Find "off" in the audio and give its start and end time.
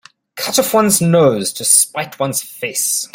0.57-0.73